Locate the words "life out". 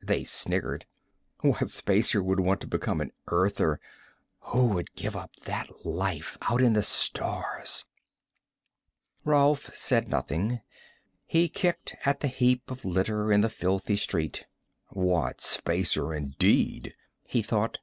5.84-6.62